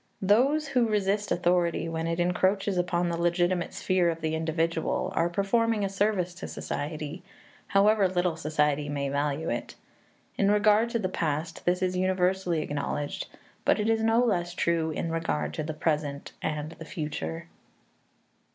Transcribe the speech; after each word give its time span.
Those 0.23 0.69
who 0.69 0.87
resist 0.87 1.31
authority 1.31 1.87
when 1.87 2.07
it 2.07 2.19
encroaches 2.19 2.75
upon 2.75 3.09
the 3.09 3.17
legitimate 3.21 3.71
sphere 3.71 4.09
of 4.09 4.21
the 4.21 4.33
individual 4.33 5.11
are 5.15 5.29
performing 5.29 5.85
a 5.85 5.89
service 5.89 6.33
to 6.33 6.47
society, 6.47 7.21
however 7.67 8.07
little 8.07 8.35
society 8.35 8.89
may 8.89 9.09
value 9.09 9.51
it. 9.51 9.75
In 10.39 10.49
regard 10.49 10.89
to 10.89 10.97
the 10.97 11.07
past, 11.07 11.65
this 11.65 11.83
is 11.83 11.95
universally 11.95 12.63
acknowledged; 12.63 13.27
but 13.63 13.79
it 13.79 13.91
is 13.91 14.01
no 14.01 14.25
less 14.25 14.55
true 14.55 14.89
in 14.89 15.11
regard 15.11 15.53
to 15.53 15.61
the 15.63 15.71
present 15.75 16.31
and 16.41 16.71
the 16.71 16.85
future. 16.85 17.45